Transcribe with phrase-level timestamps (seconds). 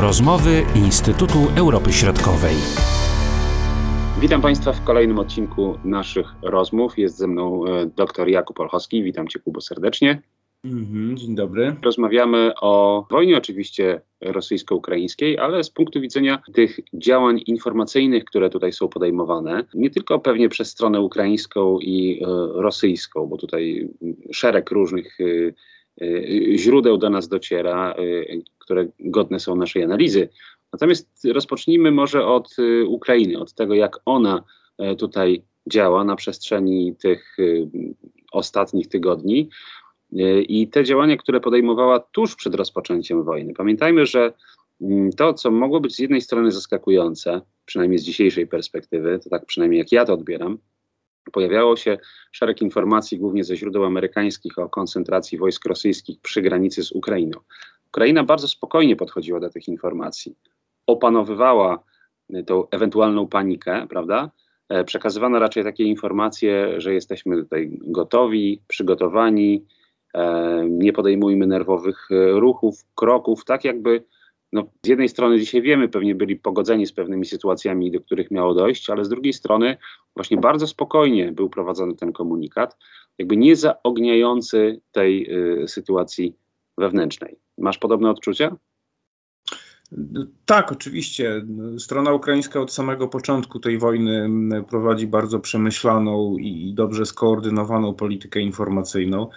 [0.00, 2.54] Rozmowy Instytutu Europy Środkowej.
[4.20, 6.98] Witam Państwa w kolejnym odcinku naszych rozmów.
[6.98, 9.02] Jest ze mną e, dr Jakub Olchowski.
[9.02, 10.22] Witam Cię, Kubo, serdecznie.
[10.64, 11.76] Mhm, dzień dobry.
[11.82, 18.88] Rozmawiamy o wojnie oczywiście rosyjsko-ukraińskiej, ale z punktu widzenia tych działań informacyjnych, które tutaj są
[18.88, 22.26] podejmowane, nie tylko pewnie przez stronę ukraińską i e,
[22.62, 23.88] rosyjską, bo tutaj
[24.32, 25.24] szereg różnych e,
[26.56, 27.94] źródeł do nas dociera,
[28.58, 30.28] które godne są naszej analizy.
[30.72, 34.44] Natomiast rozpocznijmy może od Ukrainy, od tego, jak ona
[34.98, 37.36] tutaj działa na przestrzeni tych
[38.32, 39.48] ostatnich tygodni.
[40.48, 43.54] I te działania, które podejmowała tuż przed rozpoczęciem wojny.
[43.54, 44.32] Pamiętajmy, że
[44.80, 49.46] mm, to, co mogło być z jednej strony zaskakujące, przynajmniej z dzisiejszej perspektywy, to tak
[49.46, 50.58] przynajmniej jak ja to odbieram,
[51.32, 51.98] pojawiało się
[52.32, 57.38] szereg informacji, głównie ze źródeł amerykańskich, o koncentracji wojsk rosyjskich przy granicy z Ukrainą.
[57.88, 60.36] Ukraina bardzo spokojnie podchodziła do tych informacji,
[60.86, 61.84] opanowywała
[62.34, 64.30] y, tą ewentualną panikę, prawda?
[64.68, 69.64] E, przekazywano raczej takie informacje, że jesteśmy tutaj gotowi, przygotowani,
[70.14, 74.04] E, nie podejmujmy nerwowych e, ruchów, kroków, tak jakby
[74.54, 78.54] no, z jednej strony dzisiaj wiemy, pewnie byli pogodzeni z pewnymi sytuacjami, do których miało
[78.54, 79.76] dojść, ale z drugiej strony
[80.16, 82.76] właśnie bardzo spokojnie był prowadzony ten komunikat,
[83.18, 85.30] jakby nie zaogniający tej
[85.62, 86.36] y, sytuacji
[86.78, 87.36] wewnętrznej.
[87.58, 88.56] Masz podobne odczucia?
[90.44, 91.42] Tak, oczywiście.
[91.78, 94.28] Strona ukraińska od samego początku tej wojny
[94.68, 99.28] prowadzi bardzo przemyślaną i dobrze skoordynowaną politykę informacyjną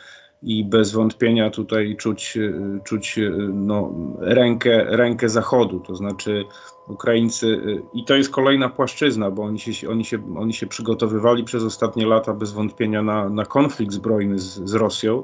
[0.44, 2.38] i bez wątpienia tutaj czuć,
[2.84, 3.20] czuć
[3.54, 6.46] no, rękę, rękę Zachodu, to znaczy
[6.88, 7.62] Ukraińcy,
[7.94, 12.06] i to jest kolejna płaszczyzna, bo oni się, oni się, oni się przygotowywali przez ostatnie
[12.06, 15.24] lata bez wątpienia na, na konflikt zbrojny z, z Rosją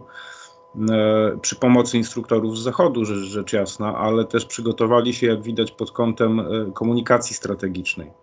[1.41, 5.91] przy pomocy instruktorów z Zachodu, rzecz, rzecz jasna, ale też przygotowali się, jak widać, pod
[5.91, 6.41] kątem
[6.73, 8.22] komunikacji strategicznej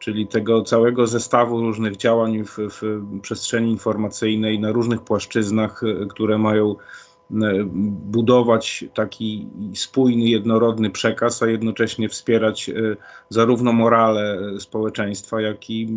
[0.00, 6.38] czyli tego całego zestawu różnych działań w, w przestrzeni informacyjnej na różnych płaszczyznach, e, które
[6.38, 6.76] mają e,
[7.84, 12.72] budować taki spójny, jednorodny przekaz, a jednocześnie wspierać e,
[13.28, 15.88] zarówno morale społeczeństwa, jak i,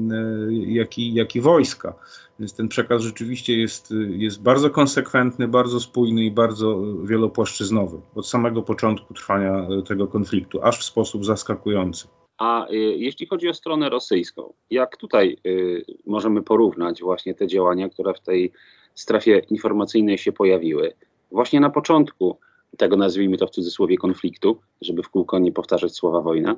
[0.50, 1.94] jak i, jak i wojska.
[2.40, 8.62] Więc ten przekaz rzeczywiście jest, jest bardzo konsekwentny, bardzo spójny i bardzo wielopłaszczyznowy od samego
[8.62, 12.08] początku trwania tego konfliktu, aż w sposób zaskakujący.
[12.38, 17.90] A y, jeśli chodzi o stronę rosyjską, jak tutaj y, możemy porównać właśnie te działania,
[17.90, 18.52] które w tej
[18.96, 20.94] strefie informacyjnej się pojawiły?
[21.32, 22.38] Właśnie na początku
[22.78, 26.56] tego, nazwijmy to w cudzysłowie, konfliktu, żeby w kółko nie powtarzać słowa wojna.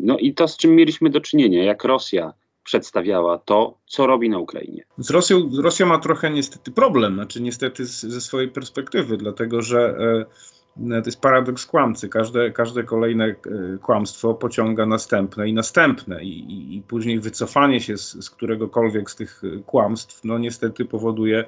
[0.00, 2.32] No i to, z czym mieliśmy do czynienia, jak Rosja
[2.64, 4.84] przedstawiała to, co robi na Ukrainie.
[4.98, 9.96] Z Rosją, Rosja ma trochę niestety problem, znaczy niestety z, ze swojej perspektywy, dlatego że.
[10.00, 12.08] E, to jest paradoks kłamcy.
[12.08, 13.34] Każde, każde kolejne e,
[13.82, 19.16] kłamstwo pociąga następne i następne, i, i, i później wycofanie się z, z, któregokolwiek z
[19.16, 21.46] tych e, kłamstw, no niestety powoduje e,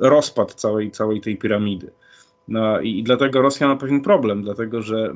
[0.00, 1.90] rozpad całej, całej tej piramidy.
[2.48, 5.14] No i, i dlatego Rosja ma pewien problem, dlatego że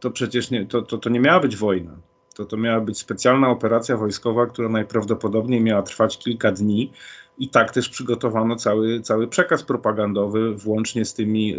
[0.00, 1.92] to przecież nie, to, to, to nie miała być wojna.
[2.34, 6.92] To, to miała być specjalna operacja wojskowa, która najprawdopodobniej miała trwać kilka dni.
[7.42, 11.56] I tak też przygotowano cały, cały przekaz propagandowy, włącznie z tymi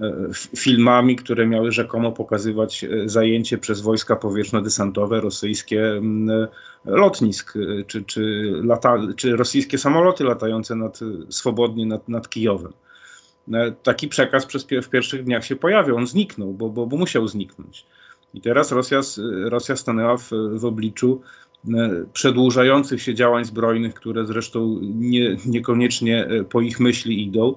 [0.00, 6.00] E, filmami, które miały rzekomo pokazywać e, zajęcie przez wojska powietrzno-desantowe rosyjskie e,
[6.84, 7.54] lotnisk,
[7.86, 12.72] czy, czy, lata, czy rosyjskie samoloty latające nad, swobodnie nad, nad Kijowem.
[13.82, 17.86] Taki przekaz przez, w pierwszych dniach się pojawił, on zniknął, bo, bo, bo musiał zniknąć.
[18.34, 19.00] I teraz Rosja,
[19.44, 21.22] Rosja stanęła w, w obliczu
[22.12, 27.54] przedłużających się działań zbrojnych, które zresztą nie, niekoniecznie po ich myśli idą,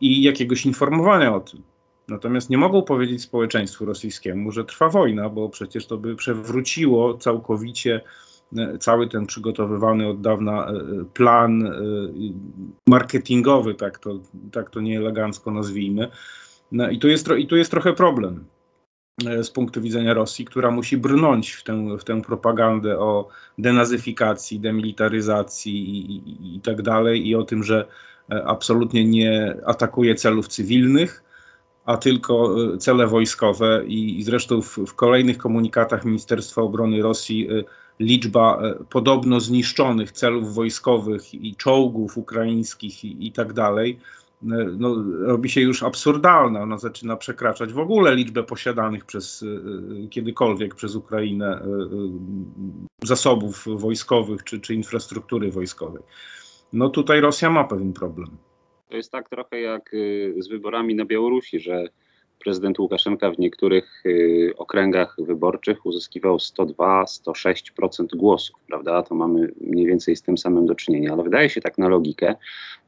[0.00, 1.62] i jakiegoś informowania o tym.
[2.08, 8.00] Natomiast nie mogą powiedzieć społeczeństwu rosyjskiemu, że trwa wojna, bo przecież to by przewróciło całkowicie
[8.56, 10.74] e, cały ten przygotowywany od dawna e,
[11.14, 11.72] plan e,
[12.86, 14.20] marketingowy, tak to,
[14.52, 16.08] tak to nieelegancko nazwijmy.
[16.72, 18.44] No i tu, jest, I tu jest trochę problem
[19.42, 23.28] z punktu widzenia Rosji, która musi brnąć w tę, w tę propagandę o
[23.58, 27.86] denazyfikacji, demilitaryzacji i, i, i tak dalej, i o tym, że
[28.30, 31.24] E, absolutnie nie atakuje celów cywilnych,
[31.84, 33.82] a tylko e, cele wojskowe.
[33.86, 37.64] I, zresztą w, w kolejnych komunikatach Ministerstwa Obrony Rosji e,
[38.00, 43.98] liczba podobno zniszczonych celów wojskowych i czołgów ukraińskich i, i tak dalej,
[44.78, 46.60] no, robi się już absurdalna.
[46.60, 49.44] Ona zaczyna przekraczać w ogóle liczbę posiadanych przez
[50.10, 51.62] kiedykolwiek przez Ukrainę
[53.04, 56.02] zasobów wojskowych czy, czy infrastruktury wojskowej.
[56.72, 58.28] No tutaj Rosja ma pewien problem.
[58.88, 59.90] To jest tak trochę jak
[60.38, 61.88] z wyborami na Białorusi, że
[62.44, 69.02] prezydent Łukaszenka w niektórych y, okręgach wyborczych uzyskiwał 102-106% głosów, prawda?
[69.02, 72.34] To mamy mniej więcej z tym samym do czynienia, ale wydaje się tak na logikę,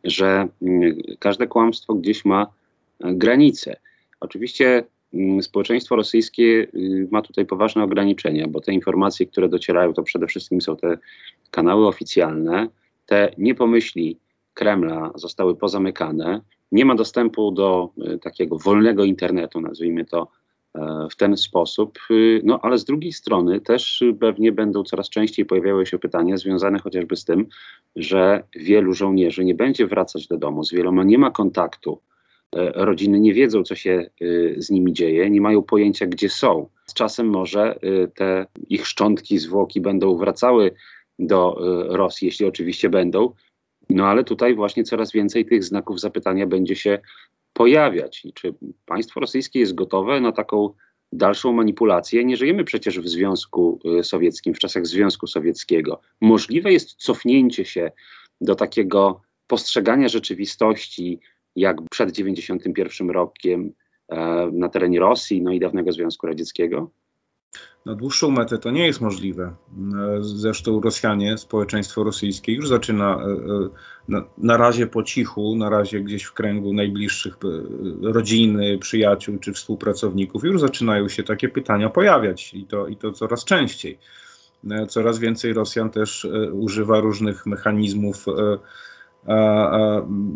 [0.04, 3.76] że y, każde kłamstwo gdzieś ma y, granice.
[4.20, 4.84] Oczywiście
[5.14, 10.26] y, społeczeństwo rosyjskie y, ma tutaj poważne ograniczenia, bo te informacje, które docierają, to przede
[10.26, 10.98] wszystkim są te
[11.50, 12.68] kanały oficjalne,
[13.06, 14.18] te niepomyśli
[14.54, 16.40] Kremla zostały pozamykane.
[16.74, 20.28] Nie ma dostępu do y, takiego wolnego internetu, nazwijmy to
[20.74, 21.98] e, w ten sposób.
[22.10, 26.78] Y, No ale z drugiej strony też pewnie będą coraz częściej pojawiały się pytania związane
[26.78, 27.46] chociażby z tym,
[27.96, 32.00] że wielu żołnierzy nie będzie wracać do domu, z wieloma nie ma kontaktu.
[32.56, 34.10] E, Rodziny nie wiedzą, co się
[34.56, 36.68] z nimi dzieje, nie mają pojęcia, gdzie są.
[36.86, 37.78] Z czasem może
[38.14, 40.74] te ich szczątki, zwłoki będą wracały
[41.18, 41.56] do
[41.88, 43.32] Rosji, jeśli oczywiście będą,
[43.90, 46.98] no ale tutaj właśnie coraz więcej tych znaków zapytania będzie się
[47.52, 48.24] pojawiać.
[48.24, 48.54] I czy
[48.86, 50.70] państwo rosyjskie jest gotowe na taką
[51.12, 52.24] dalszą manipulację?
[52.24, 56.00] Nie żyjemy przecież w Związku y, Sowieckim, w czasach Związku Sowieckiego.
[56.20, 57.92] Możliwe jest cofnięcie się
[58.40, 61.20] do takiego postrzegania rzeczywistości,
[61.56, 63.72] jak przed 91 rokiem
[64.08, 66.90] e, na terenie Rosji, no i dawnego Związku Radzieckiego?
[67.84, 69.44] Na dłuższą metę to nie jest możliwe.
[69.44, 76.00] E, Zresztą Rosjanie, społeczeństwo rosyjskie już zaczyna e, e, na, razie po cichu, na razie
[76.00, 77.36] gdzieś w kręgu najbliższych
[78.02, 83.44] rodziny, przyjaciół czy współpracowników, już zaczynają się takie pytania pojawiać i to, i to coraz
[83.44, 83.98] częściej.
[84.88, 88.26] Coraz więcej Rosjan też używa różnych mechanizmów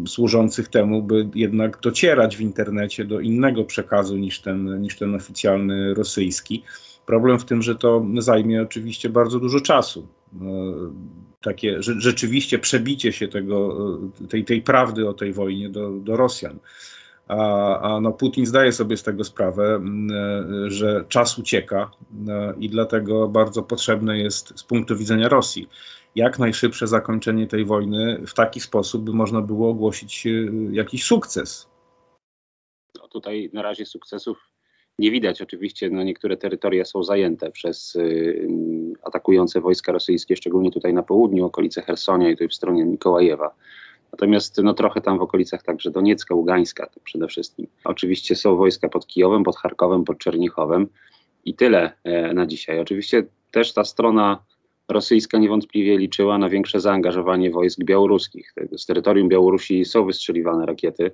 [0.07, 5.95] służących temu, by jednak docierać w internecie do innego przekazu niż ten, niż ten oficjalny
[5.95, 6.63] rosyjski.
[7.09, 10.07] Problem w tym, że to zajmie oczywiście bardzo dużo czasu.
[10.41, 10.45] E,
[11.41, 13.77] Takie rze- rzeczywiście przebicie się tego,
[14.25, 16.59] e, tej, tej prawdy o tej wojnie do, do Rosjan.
[17.29, 19.81] A, a no Putin zdaje sobie z tego sprawę,
[20.67, 21.91] e, że czas ucieka
[22.59, 25.69] i dlatego bardzo potrzebne jest z punktu widzenia Rosji
[26.15, 30.27] jak najszybsze zakończenie tej wojny w taki sposób, by można było ogłosić
[30.71, 31.69] jakiś sukces.
[33.03, 34.58] No tutaj na razie sukcesów
[34.99, 35.43] nie widać.
[35.43, 38.49] Oczywiście no, niektóre terytoria są zajęte przez y, y,
[39.03, 43.55] atakujące wojska rosyjskie, szczególnie tutaj na południu, okolice Hersonia i tutaj w stronie Mikołajewa.
[44.13, 47.67] Natomiast no, trochę tam w okolicach także Doniecka, Ługańska to przede wszystkim.
[47.85, 50.87] Oczywiście są wojska pod Kijowem, pod Charkowem, pod Czernichowem
[51.45, 52.81] i tyle e, na dzisiaj.
[52.81, 54.39] Oczywiście też ta strona
[54.89, 58.55] rosyjska niewątpliwie liczyła na większe zaangażowanie wojsk białoruskich.
[58.77, 61.11] Z terytorium Białorusi są wystrzeliwane rakiety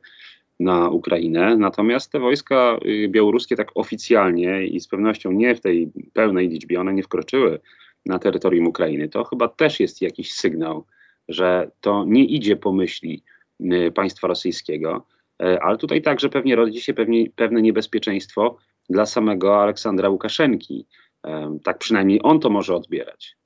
[0.61, 5.91] na Ukrainę, natomiast te wojska y, białoruskie tak oficjalnie i z pewnością nie w tej
[6.12, 7.61] pełnej liczbie, one nie wkroczyły
[8.06, 9.09] na terytorium Ukrainy.
[9.09, 10.87] To chyba też jest jakiś sygnał,
[11.29, 13.23] że to nie idzie po myśli
[13.61, 15.06] y, państwa rosyjskiego,
[15.43, 18.56] E, ale tutaj także pewnie rodzi się pewnie, pewne niebezpieczeństwo
[18.89, 20.87] dla samego Aleksandra Łukaszenki.
[21.27, 23.37] E, Tak przynajmniej on to może odbierać.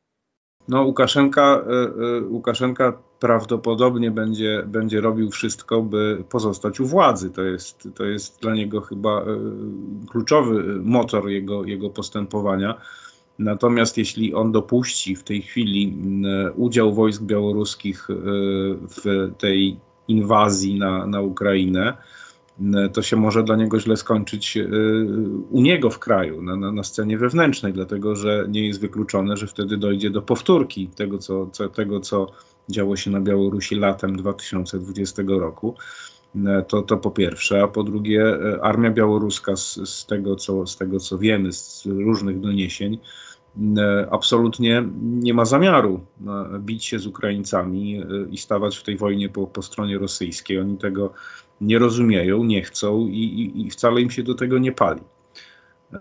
[0.69, 1.73] No, Łukaszenka, e,
[2.19, 7.31] e, Łukaszenka prawdopodobnie będzie, będzie robił wszystko, by pozostać u władzy.
[7.31, 9.25] To jest, to jest dla niego chyba e,
[10.11, 12.81] kluczowy motor jego, jego postępowania.
[13.39, 15.97] Natomiast jeśli on dopuści w tej chwili
[16.57, 18.09] udział wojsk białoruskich
[18.81, 21.97] w tej inwazji na, na Ukrainę,
[22.93, 24.69] to się może dla niego źle skończyć e,
[25.51, 29.47] u niego w kraju, na, na, na scenie wewnętrznej, dlatego że nie jest wykluczone, że
[29.47, 32.27] wtedy dojdzie do powtórki tego, co, co, tego, co
[32.69, 35.75] działo się na Białorusi latem 2020 roku.
[36.47, 40.77] E, To, to po pierwsze, a po drugie, armia białoruska, z, z, tego, co, z
[40.77, 42.99] tego co wiemy, z różnych doniesień,
[44.11, 49.29] absolutnie nie ma zamiaru e, bić się z Ukraińcami e, i stawać w tej wojnie
[49.29, 50.59] po, po stronie rosyjskiej.
[50.59, 51.13] Oni tego
[51.61, 55.01] nie rozumieją, nie chcą i, i, i wcale im się do tego nie pali.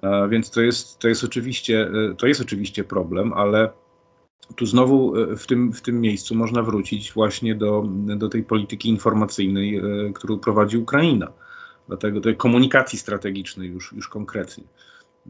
[0.03, 3.69] E, Więc to jest, to, jest oczywiście, e, to jest oczywiście problem, ale
[4.55, 7.83] tu znowu e, w tym, w tym miejscu można wrócić właśnie do,
[8.17, 9.81] do tej polityki informacyjnej, e,
[10.13, 11.31] którą prowadzi Ukraina.
[11.87, 14.63] Dlatego tej komunikacji strategicznej już, już konkretnie.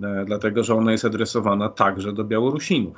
[0.03, 2.97] E, Dlatego, że ona jest adresowana także do Białorusinów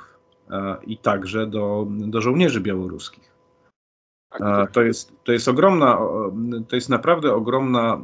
[0.50, 3.30] e, i także do, do żołnierzy białoruskich.
[4.30, 5.98] A To jest, to jest ogromna,
[6.68, 8.00] to jest naprawdę ogromna,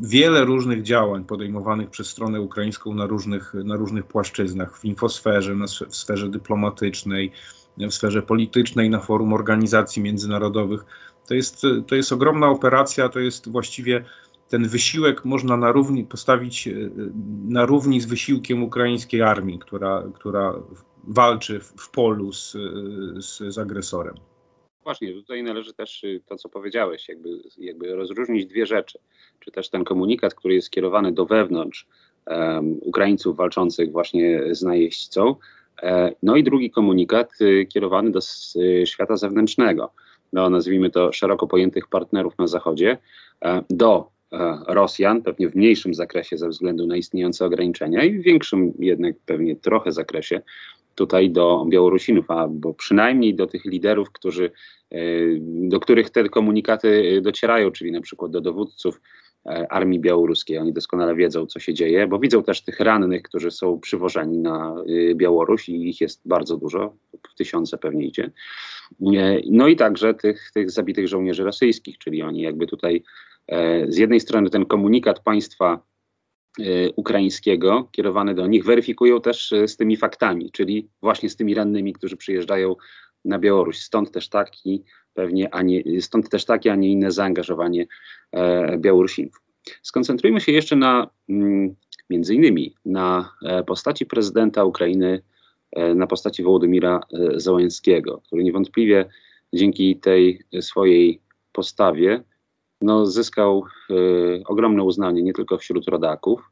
[0.00, 5.54] wiele różnych działań podejmowanych przez stronę ukraińską na różnych, na różnych płaszczyznach, w infosferze,
[5.88, 7.32] w sferze dyplomatycznej,
[7.78, 10.84] w sferze politycznej, na forum organizacji międzynarodowych.
[11.28, 14.04] To jest, to jest ogromna operacja, to jest właściwie
[14.54, 16.72] ten wysiłek można na równi, postawić e,
[17.48, 20.54] na równi z wysiłkiem ukraińskiej armii, która, która
[21.04, 22.52] walczy w, polu z,
[23.18, 24.14] z, z agresorem.
[24.84, 28.98] Właśnie, tutaj należy też to, co powiedziałeś, jakby, jakby rozróżnić dwie rzeczy.
[29.40, 31.86] Czy też ten komunikat, który jest skierowany do wewnątrz
[32.26, 35.36] um, Ukraińców walczących właśnie z najeźdźcą,
[35.82, 38.20] e, no i drugi komunikat y, kierowany do
[38.56, 39.92] y, świata zewnętrznego,
[40.34, 42.98] do nazwijmy to szeroko pojętych partnerów na Zachodzie,
[43.44, 44.13] e, do e,
[44.66, 49.56] Rosjan, pewnie w mniejszym zakresie ze względu na istniejące ograniczenia i w większym jednak pewnie
[49.56, 50.40] trochę zakresie
[50.94, 54.50] tutaj do Białorusinów, albo przynajmniej do tych liderów, którzy,
[54.90, 54.98] e,
[55.40, 59.00] do których te komunikaty docierają, czyli na przykład do dowódców
[59.46, 60.58] e, armii białoruskiej.
[60.58, 64.74] Oni doskonale wiedzą, co się dzieje, bo widzą też tych rannych, którzy są przywożeni na
[65.10, 66.94] e, Białoruś i ich jest bardzo dużo,
[67.30, 68.30] w tysiące pewnie idzie.
[69.50, 73.02] No i także tych, tych zabitych żołnierzy rosyjskich, czyli oni jakby tutaj
[73.88, 75.80] z jednej strony ten komunikat państwa
[76.60, 81.54] Y, ukraińskiego kierowany do nich weryfikują też y, z tymi faktami, czyli właśnie z tymi
[81.54, 82.76] rannymi, którzy przyjeżdżają
[83.24, 83.78] na Białoruś.
[83.78, 84.84] Stąd też taki
[85.14, 87.86] pewnie, a nie, stąd też takie, a nie inne zaangażowanie
[88.32, 89.42] e, Białorusinów.
[89.82, 91.74] Skoncentrujmy się jeszcze na mm,
[92.10, 95.22] między innymi na e, postaci prezydenta Ukrainy,
[95.72, 99.08] e, na postaci Wołodymira e, Załęskiego, który niewątpliwie
[99.52, 101.20] dzięki tej swojej
[101.52, 102.24] postawie
[102.84, 106.50] no, zyskał y, ogromne uznanie nie tylko wśród rodaków,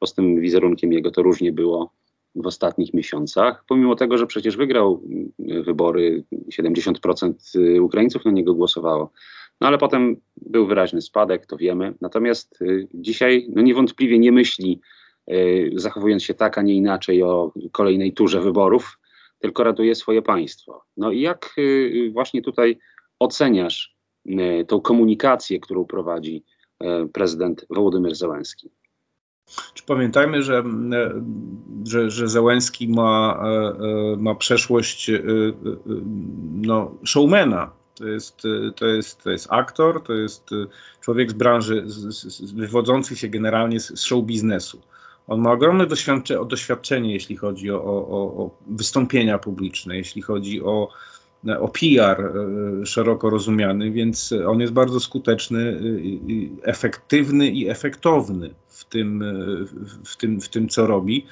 [0.00, 1.92] bo z tym wizerunkiem jego to różnie było
[2.34, 5.02] w ostatnich miesiącach, pomimo tego, że przecież wygrał
[5.40, 6.24] y, wybory,
[6.60, 9.10] 70% y, Ukraińców na niego głosowało.
[9.60, 11.94] No ale potem był wyraźny spadek, to wiemy.
[12.00, 14.80] Natomiast y, dzisiaj no, niewątpliwie nie myśli,
[15.30, 18.98] y, zachowując się tak, a nie inaczej o kolejnej turze wyborów,
[19.38, 20.84] tylko ratuje swoje państwo.
[20.96, 22.78] No i jak y, właśnie tutaj
[23.18, 23.93] oceniasz
[24.68, 26.44] tą komunikację, którą prowadzi
[26.80, 28.70] e, prezydent Wołodymyr Zełenski.
[29.74, 30.58] Czy pamiętajmy, że,
[30.92, 31.24] e,
[31.84, 32.42] że, że
[32.88, 33.44] ma,
[34.18, 35.10] ma przeszłość
[36.54, 37.70] no, showmana.
[37.94, 38.42] To jest,
[38.76, 40.50] to, jest, to jest aktor, to jest
[41.00, 44.80] człowiek z branży z, z, wywodzący się generalnie z, show biznesu.
[45.26, 50.88] On ma ogromne doświadczenie, doświadczenie jeśli chodzi o, o, o wystąpienia publiczne, jeśli chodzi o
[51.60, 55.80] o PR e, szeroko rozumiany, więc on jest bardzo skuteczny,
[56.62, 59.34] efektywny i efektowny w tym, e,
[60.04, 61.26] w tym, w tym co robi.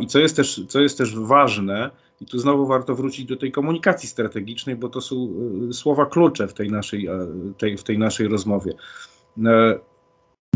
[0.00, 3.52] I co jest, też, co jest też ważne, i tu znowu warto wrócić do tej
[3.52, 5.28] komunikacji strategicznej, bo to są
[5.68, 7.08] e, słowa klucze w tej naszej,
[7.58, 8.72] tej, w tej naszej rozmowie.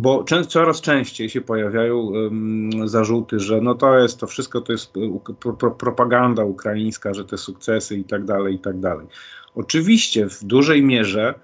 [0.01, 4.93] Bo coraz częściej się pojawiają um, zarzuty, że no to jest, to wszystko to jest
[5.41, 9.07] pro, pro, propaganda ukraińska, że te sukcesy i tak dalej, i tak dalej.
[9.55, 11.35] Oczywiście w dużej mierze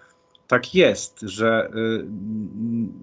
[0.49, 2.05] tak jest, że y,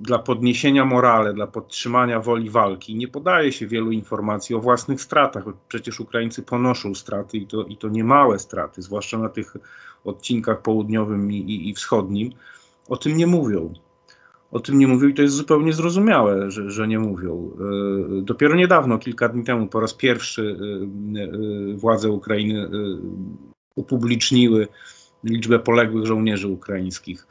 [0.01, 5.43] dla podniesienia morale, dla podtrzymania woli walki nie podaje się wielu informacji o własnych stratach.
[5.67, 9.57] Przecież Ukraińcy ponoszą straty i to, i to niemałe straty, zwłaszcza na tych
[10.05, 12.31] odcinkach południowym i, i, i wschodnim.
[12.89, 13.73] O tym nie mówią
[14.55, 17.51] o tym nie mówią i to jest zupełnie zrozumiałe, że, że nie mówią.
[18.19, 20.57] E, dopiero niedawno, kilka dni temu, po raz pierwszy
[21.15, 22.69] e, e, władze Ukrainy
[23.75, 24.67] upubliczniły
[25.23, 27.27] liczbę poległych żołnierzy ukraińskich.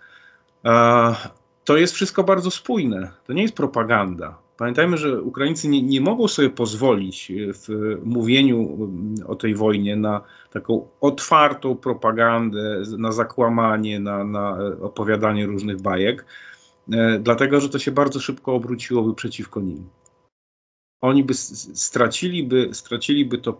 [1.65, 3.11] To jest wszystko bardzo spójne.
[3.27, 4.39] To nie jest propaganda.
[4.57, 8.79] Pamiętajmy, że Ukraińcy nie, nie mogą sobie pozwolić w mówieniu
[9.27, 16.25] o tej wojnie na taką otwartą propagandę, na zakłamanie, na, na opowiadanie różnych bajek
[17.21, 19.89] dlatego że to się bardzo szybko obróciłoby przeciwko nim.
[21.01, 23.55] Oni by straciliby, straciliby to e,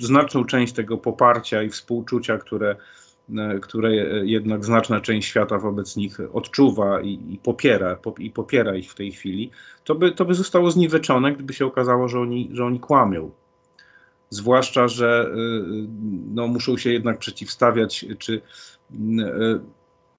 [0.00, 2.76] znaczną część tego poparcia i współczucia, które,
[3.36, 3.94] e, które
[4.26, 8.94] jednak znaczna część świata wobec nich odczuwa i, i popiera, po, i popiera ich w
[8.94, 9.50] tej chwili,
[9.84, 13.30] to by, to by zostało zniweczone, gdyby się okazało, że oni, że oni kłamią.
[14.30, 15.34] Zwłaszcza, że
[16.34, 18.42] no, muszą się jednak przeciwstawiać, czy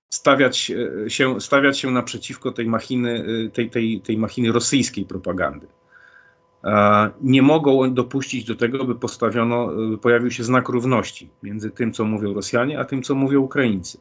[0.10, 0.72] stawiać
[1.06, 5.68] e, się, stawiać się naprzeciwko tej machiny, e, tej, tej, tej machiny rosyjskiej propagandy.
[7.22, 12.06] Nie mogą dopuścić do tego, by postawiono, by pojawił się znak równości między tym, co
[12.06, 13.98] mówią Rosjanie, a tym, co mówią Ukraińcy.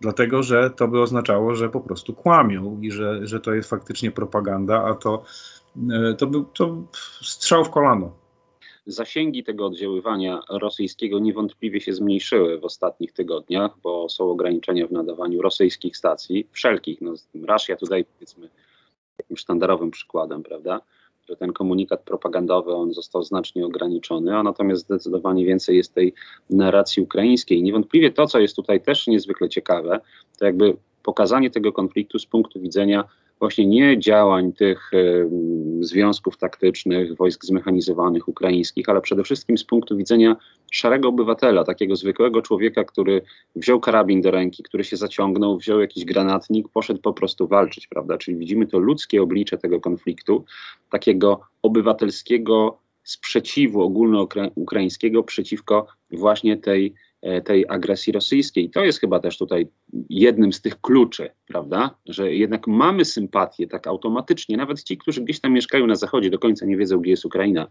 [0.00, 4.10] Dlatego, że to by oznaczało, że po prostu kłamią i że, że to jest faktycznie
[4.10, 5.24] propaganda, a to,
[5.90, 6.82] e, to był to
[7.22, 8.12] strzał w kolano
[8.88, 15.42] zasięgi tego oddziaływania rosyjskiego niewątpliwie się zmniejszyły w ostatnich tygodniach, bo są ograniczenia w nadawaniu
[15.42, 17.00] rosyjskich stacji, wszelkich.
[17.00, 17.14] No,
[17.46, 18.48] Rosja tutaj powiedzmy
[19.16, 20.80] takim sztandarowym przykładem, prawda?
[21.28, 26.14] Że ten komunikat propagandowy on został znacznie ograniczony, a natomiast zdecydowanie więcej jest tej
[26.50, 27.62] narracji ukraińskiej.
[27.62, 30.00] Niewątpliwie to, co jest tutaj też niezwykle ciekawe,
[30.38, 33.04] to jakby pokazanie tego konfliktu z punktu widzenia
[33.40, 34.90] właśnie nie działań tych
[35.80, 40.36] związków taktycznych, wojsk zmechanizowanych ukraińskich, ale przede wszystkim z punktu widzenia
[40.72, 43.22] szarego obywatela, takiego zwykłego człowieka, który
[43.56, 48.18] wziął karabin do ręki, który się zaciągnął, wziął jakiś granatnik, poszedł po prostu walczyć, prawda?
[48.18, 50.44] Czyli widzimy to ludzkie oblicze tego konfliktu,
[50.90, 56.94] takiego obywatelskiego sprzeciwu ogólnoukraińskiego przeciwko właśnie tej
[57.44, 58.70] tej agresji rosyjskiej.
[58.70, 59.68] To jest chyba też tutaj
[60.10, 61.94] jednym z tych kluczy, prawda?
[62.06, 66.38] Że jednak mamy sympatię tak automatycznie, nawet ci, którzy gdzieś tam mieszkają na zachodzie, do
[66.38, 67.68] końca nie wiedzą, gdzie jest Ukraina,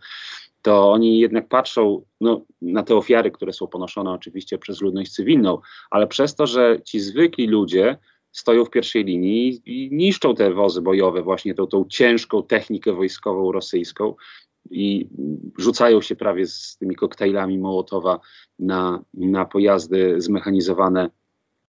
[0.61, 5.59] to oni jednak patrzą no, na te ofiary, które są ponoszone oczywiście przez ludność cywilną,
[5.89, 7.97] ale przez to, że ci zwykli ludzie
[8.31, 13.51] stoją w pierwszej linii i niszczą te wozy bojowe, właśnie tą, tą ciężką technikę wojskową
[13.51, 14.15] rosyjską,
[14.71, 15.09] i
[15.57, 18.19] rzucają się prawie z tymi koktajlami Mołotowa
[18.59, 21.09] na, na pojazdy zmechanizowane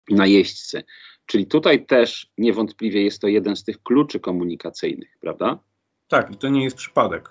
[0.10, 0.84] na jeźdźcy.
[1.26, 5.60] Czyli tutaj też niewątpliwie jest to jeden z tych kluczy komunikacyjnych, prawda?
[6.08, 7.30] Tak, i to nie jest przypadek.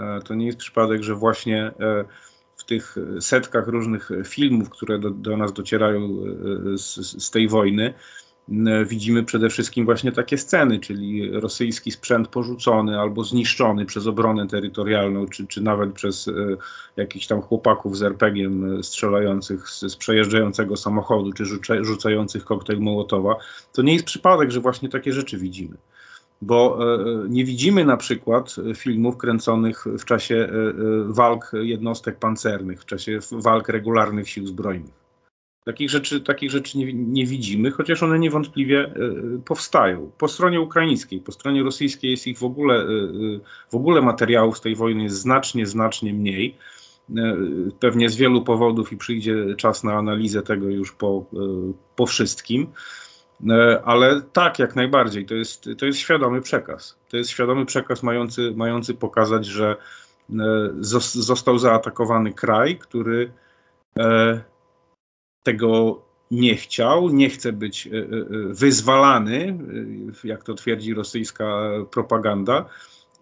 [0.00, 2.04] E, to nie jest przypadek, że właśnie e,
[2.56, 6.94] w tych setkach różnych filmów, które do, do nas docierają e, z,
[7.24, 7.94] z tej wojny,
[8.86, 15.26] widzimy przede wszystkim właśnie takie sceny, czyli rosyjski sprzęt porzucony albo zniszczony przez obronę terytorialną,
[15.26, 16.32] czy, czy nawet przez e,
[16.96, 22.80] jakichś tam chłopaków z rpg e, strzelających z, z, przejeżdżającego samochodu, czy rzuca, rzucających koktajl
[22.80, 23.36] Mołotowa.
[23.72, 25.76] To nie jest przypadek, że właśnie takie rzeczy widzimy.
[26.42, 26.78] Bo
[27.28, 30.48] nie widzimy na przykład filmów kręconych w czasie
[31.06, 35.03] walk jednostek pancernych, w czasie walk regularnych sił zbrojnych
[35.64, 40.10] Takich rzeczy, takich rzeczy nie, nie, widzimy, chociaż one niewątpliwie y, powstają.
[40.18, 43.40] Po stronie ukraińskiej, po stronie rosyjskiej jest ich w ogóle, y,
[43.70, 46.56] w ogóle materiałów z tej wojny jest znacznie, znacznie mniej.
[47.80, 51.24] Pewnie z wielu powodów i przyjdzie czas na analizę tego już po,
[51.96, 52.66] po wszystkim.
[53.84, 55.26] Ale tak, jak najbardziej.
[55.26, 56.98] To jest, to jest świadomy przekaz.
[57.10, 59.76] To jest świadomy przekaz mający, mający pokazać, że
[61.12, 63.32] został zaatakowany kraj, który
[65.44, 68.04] tego nie chciał, nie chce być e, e,
[68.48, 69.58] wyzwalany,
[70.24, 72.64] e, jak to twierdzi rosyjska propaganda,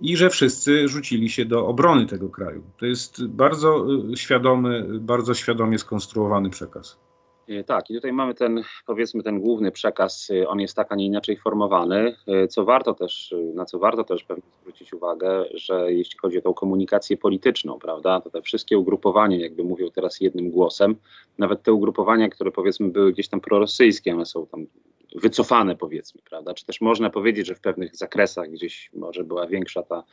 [0.00, 2.62] i że wszyscy rzucili się do obrony tego kraju.
[2.78, 6.98] To jest bardzo świadomy, bardzo świadomie skonstruowany przekaz.
[7.48, 10.94] E, tak, i tutaj mamy ten, powiedzmy, ten główny przekaz, e, on jest tak, a
[10.94, 15.92] nie inaczej formowany, e, co warto też, na co warto też pewnie zwrócić uwagę, że
[15.92, 20.50] jeśli chodzi o tą komunikację polityczną, prawda, to te wszystkie ugrupowania jakby mówią teraz jednym
[20.50, 20.96] głosem,
[21.38, 24.66] nawet te ugrupowania, które powiedzmy były gdzieś tam prorosyjskie, one są tam
[25.14, 29.82] wycofane powiedzmy, prawda, czy też można powiedzieć, że w pewnych zakresach gdzieś może była większa
[29.82, 30.04] ta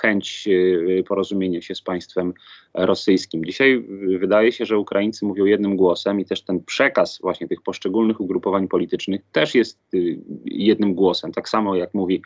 [0.00, 2.34] chęć y, porozumienia się z państwem
[2.74, 3.44] rosyjskim.
[3.44, 3.84] Dzisiaj
[4.18, 8.68] wydaje się, że Ukraińcy mówią jednym głosem i też ten przekaz właśnie tych poszczególnych ugrupowań
[8.68, 11.32] politycznych też jest y, jednym głosem.
[11.32, 12.22] Tak samo jak mówi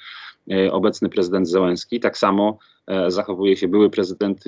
[0.52, 4.44] y, obecny prezydent Zełenski, tak samo e, zachowuje się były prezydent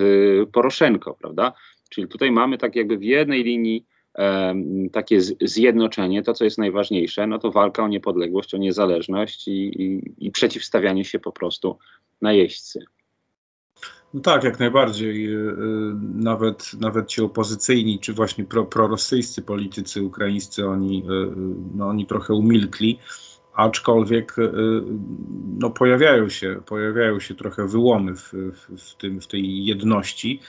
[0.52, 1.52] Poroszenko, prawda?
[1.88, 3.84] Czyli tutaj mamy tak jakby w jednej linii
[4.92, 10.14] takie zjednoczenie, to co jest najważniejsze, no to walka o niepodległość, o niezależność i, i,
[10.18, 11.78] i przeciwstawianie się po prostu
[12.22, 12.84] najeźdźcy.
[14.14, 15.34] No tak, jak najbardziej.
[15.34, 15.54] Y, y,
[16.14, 21.32] nawet, nawet ci opozycyjni, czy właśnie pro, prorosyjscy politycy ukraińscy, oni, y,
[21.74, 22.98] no, oni trochę umilkli,
[23.54, 24.36] aczkolwiek
[25.58, 28.32] no, pojawiają, się, pojawiają się trochę wyłomy w,
[28.76, 30.40] w, tym, w tej jedności.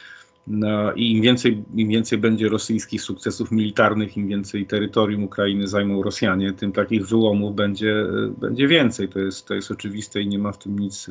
[0.48, 6.04] No, I im więcej, im więcej będzie rosyjskich sukcesów militarnych, im więcej terytorium Ukrainy zajmą
[6.04, 8.06] Rosjanie, tym takich wyłomów będzie,
[8.38, 9.10] będzie więcej.
[9.10, 11.08] To jest, to jest oczywiste i nie ma w tym nic,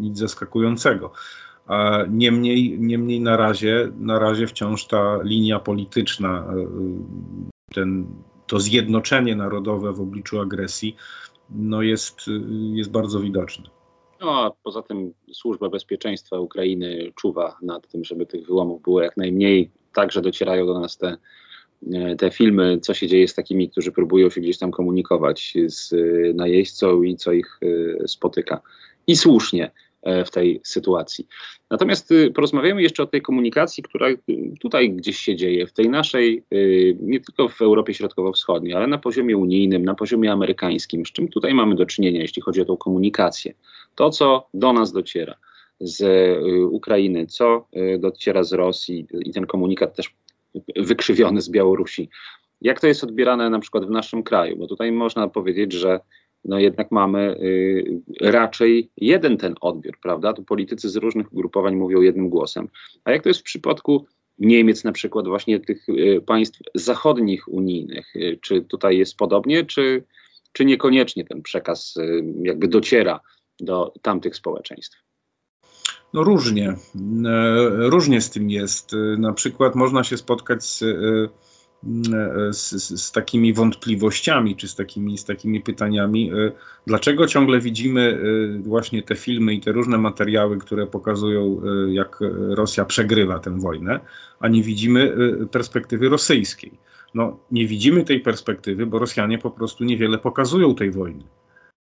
[0.00, 1.12] nic zaskakującego.
[2.08, 6.66] Niemniej, niemniej na, razie, na razie wciąż ta linia polityczna, e,
[7.74, 8.06] ten,
[8.46, 10.96] to zjednoczenie narodowe w obliczu agresji
[11.50, 12.20] no jest,
[12.74, 13.64] jest bardzo widoczne.
[14.20, 19.16] No a poza tym Służba Bezpieczeństwa Ukrainy czuwa nad tym, żeby tych wyłomów było jak
[19.16, 19.70] najmniej.
[19.92, 21.16] Także docierają do nas te,
[21.92, 25.94] e, te filmy, co się dzieje z takimi, którzy próbują się gdzieś tam komunikować z
[26.36, 28.60] najeźdźcą i co ich e, spotyka.
[29.06, 29.70] I słusznie.
[30.06, 31.26] E, w tej sytuacji.
[31.70, 34.18] Natomiast y, porozmawiamy jeszcze o tej komunikacji, która y,
[34.60, 38.98] tutaj gdzieś się dzieje, w tej naszej, y, nie tylko w Europie Środkowo-Wschodniej, ale na
[38.98, 41.06] poziomie unijnym, na poziomie amerykańskim.
[41.06, 43.54] Z czym tutaj mamy do czynienia, jeśli chodzi o tą komunikację?
[43.94, 45.34] To, co do nas dociera
[45.80, 46.04] z
[46.70, 47.66] Ukrainy, co
[47.98, 50.14] dociera z Rosji i ten komunikat też
[50.76, 52.08] wykrzywiony z Białorusi.
[52.60, 54.56] Jak to jest odbierane na przykład w naszym kraju?
[54.56, 56.00] Bo tutaj można powiedzieć, że
[56.48, 60.32] no jednak mamy y, raczej jeden ten odbiór, prawda?
[60.32, 62.68] Tu politycy z różnych ugrupowań mówią jednym głosem.
[63.04, 64.06] A jak to jest w przypadku
[64.38, 68.16] Niemiec, na przykład, właśnie tych y, państw zachodnich unijnych?
[68.16, 70.04] Y, czy tutaj jest podobnie, czy,
[70.52, 71.94] czy niekoniecznie ten przekaz
[72.42, 73.20] jakby dociera
[73.60, 75.02] do tamtych społeczeństw?
[76.14, 76.74] No różnie.
[77.78, 78.90] Różnie z tym jest.
[79.18, 80.84] Na przykład można się spotkać z,
[81.84, 86.30] e, z, z, takimi wątpliwościami, czy z takimi, z takimi pytaniami,
[86.86, 88.20] dlaczego ciągle widzimy
[88.62, 94.00] właśnie te filmy i te różne materiały, które pokazują, jak Rosja przegrywa tę wojnę,
[94.40, 95.16] a nie widzimy
[95.50, 96.72] perspektywy rosyjskiej.
[97.14, 101.24] No, nie widzimy tej perspektywy, bo Rosjanie po prostu niewiele pokazują tej wojny.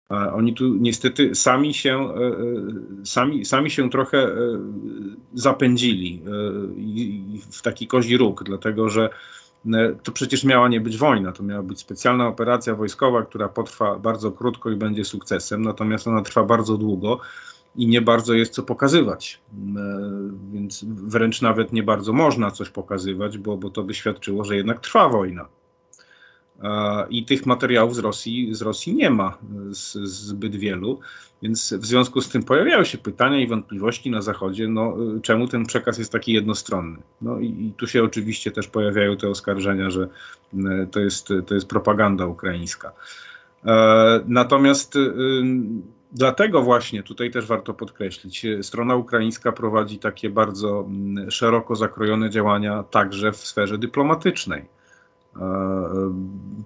[0.08, 2.34] Oni tu niestety sami się, e, e,
[3.04, 4.36] sami, sami się trochę e,
[5.34, 6.22] zapędzili
[7.50, 9.10] w taki kozi róg, dlatego że
[10.02, 14.32] to przecież miała nie być wojna, to miała być specjalna operacja wojskowa, która potrwa bardzo
[14.32, 17.20] krótko i będzie sukcesem, natomiast ona trwa bardzo długo
[17.76, 19.40] i nie bardzo jest co pokazywać.
[20.52, 24.80] Więc wręcz nawet nie bardzo można coś pokazywać, bo, bo to by świadczyło, że jednak
[24.80, 25.48] trwa wojna.
[27.10, 29.38] I tych materiałów z Rosji, z Rosji nie ma
[29.70, 31.00] z, zbyt wielu,
[31.42, 35.66] więc w związku z tym pojawiają się pytania i wątpliwości na Zachodzie, no, czemu ten
[35.66, 36.98] przekaz jest taki jednostronny.
[37.22, 40.08] No i, i tu się oczywiście też pojawiają te oskarżenia, że
[40.54, 42.92] e, to jest, to jest propaganda ukraińska.
[43.64, 44.98] E, natomiast
[46.14, 50.88] Dlatego właśnie tutaj też warto podkreślić, strona ukraińska prowadzi takie bardzo
[51.28, 54.64] szeroko zakrojone działania także w sferze dyplomatycznej.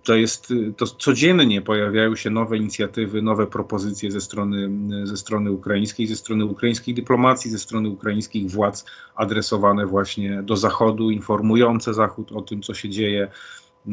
[0.04, 4.70] To jest, to codziennie pojawiają się nowe inicjatywy, nowe propozycje ze strony,
[5.06, 11.10] ze strony ukraińskiej, ze strony ukraińskiej dyplomacji, ze strony ukraińskich władz adresowane właśnie do Zachodu,
[11.10, 13.28] informujące Zachód o tym, co się dzieje,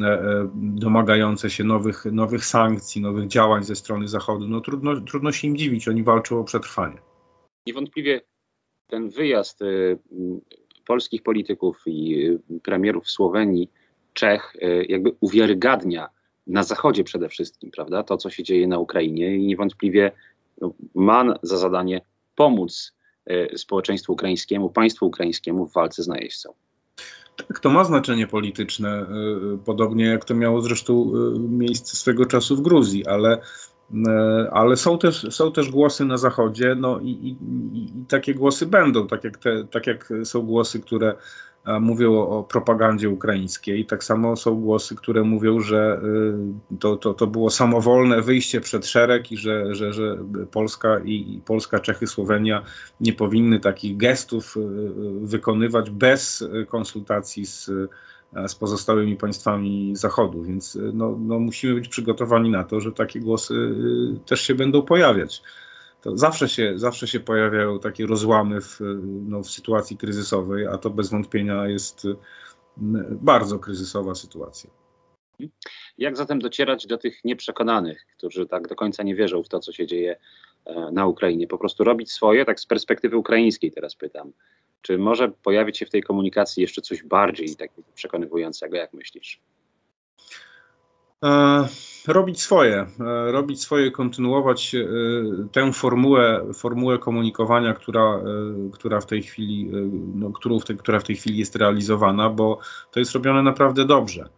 [0.01, 4.47] e, e, domagające się nowych, nowych sankcji, nowych działań ze strony Zachodu.
[4.47, 6.97] No trudno, trudno się im dziwić, oni walczą o przetrwanie.
[7.67, 8.21] Niewątpliwie
[8.87, 9.99] ten wyjazd y,
[10.85, 12.29] polskich polityków i
[12.63, 13.71] premierów Słowenii
[14.15, 16.09] Czech y, jakby uwiarygadnia
[16.47, 20.11] na Zachodzie przede wszystkim, prawda, to co się dzieje na Ukrainie i niewątpliwie
[20.61, 22.01] no, ma za zadanie
[22.35, 22.93] pomóc
[23.31, 26.53] y, społeczeństwu ukraińskiemu, państwu ukraińskiemu w walce z najeźdźcą.
[27.35, 29.05] Tak, to ma znaczenie polityczne,
[29.53, 33.41] y, podobnie jak to miało zresztą miejsce swego czasu w Gruzji, ale,
[34.51, 37.37] ale są, też, są też głosy na Zachodzie, no i, i,
[37.73, 41.15] i takie głosy będą, tak jak, te, tak jak są głosy, które
[41.81, 43.85] mówią o, propagandzie ukraińskiej.
[43.85, 46.01] Tak samo są głosy, które mówią, że
[46.73, 50.17] y, to, to, to było samowolne wyjście przed szereg i że, że, że
[50.51, 52.63] Polska i, Polska, Czechy, Słowenia
[53.01, 54.61] nie powinny takich gestów y,
[55.21, 57.71] wykonywać bez konsultacji z,
[58.47, 60.43] z pozostałymi państwami Zachodu.
[60.43, 64.81] Więc no, no musimy być przygotowani na to, że takie głosy y, też się będą
[64.81, 65.43] pojawiać
[66.05, 68.79] to zawsze się, zawsze się pojawiają takie rozłamy w,
[69.27, 72.07] no, w sytuacji kryzysowej, a to bez wątpienia jest
[73.11, 74.69] bardzo kryzysowa sytuacja.
[75.97, 79.71] Jak zatem docierać do tych nieprzekonanych, którzy tak do końca nie wierzą w to, co
[79.71, 80.17] się dzieje
[80.65, 81.47] e, na Ukrainie?
[81.47, 84.31] Po prostu robić swoje, tak z perspektywy ukraińskiej teraz pytam.
[84.81, 89.41] Czy może pojawić się w tej komunikacji jeszcze coś bardziej takiego przekonywującego, jak myślisz?
[91.23, 91.67] E,
[92.07, 94.87] robić swoje, e, robić swoje, kontynuować e,
[95.51, 98.19] tę formułę, formułę komunikowania, która,
[98.73, 99.69] która w tej chwili,
[100.15, 102.59] no, którą w tej, która w tej chwili jest realizowana, bo
[102.91, 104.29] to jest robione naprawdę dobrze.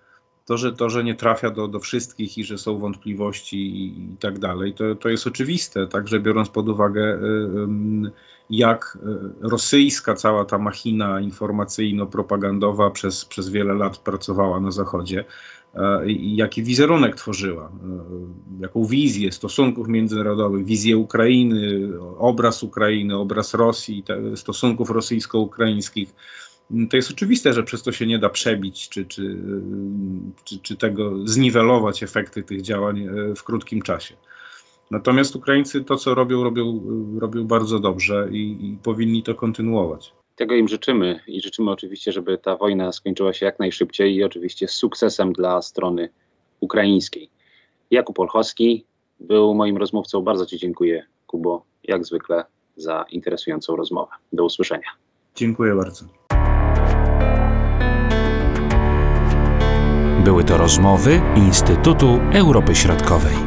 [0.46, 4.18] To, że, to, że nie trafia do, do wszystkich i że są wątpliwości i, i
[4.18, 7.20] tak dalej, to, to jest oczywiste, także biorąc pod uwagę,
[8.50, 8.98] jak
[9.42, 15.26] rosyjska cała ta machina informacyjno-propagandowa przez, przez wiele lat pracowała na Zachodzie
[16.22, 24.04] jaki wizerunek tworzyła, e, jaką wizję stosunków międzynarodowych, wizję Ukrainy, obraz Ukrainy, obraz Rosji,
[24.36, 26.16] stosunków rosyjsko-ukraińskich.
[26.90, 29.38] To jest oczywiste, że przez to się nie da przebić czy, czy,
[30.44, 34.16] czy, czy tego zniwelować efekty tych działań e, w krótkim czasie.
[34.92, 36.82] Natomiast Ukraińcy to, co robią, robią,
[37.20, 40.14] robią bardzo dobrze i, i powinni to kontynuować.
[40.38, 44.68] Tego im życzymy i życzymy oczywiście, żeby ta wojna skończyła się jak najszybciej i oczywiście
[44.68, 46.10] z sukcesem dla strony
[46.60, 47.30] ukraińskiej.
[47.92, 48.86] Jakub Olchowski
[49.20, 50.22] był moim rozmówcą.
[50.22, 52.46] Bardzo Ci dziękuję, Kubo, jak zwykle,
[52.76, 54.12] za interesującą rozmowę.
[54.34, 54.90] Do usłyszenia.
[55.36, 56.06] Dziękuję bardzo.
[60.24, 63.47] Były to rozmowy Instytutu Europy Środkowej.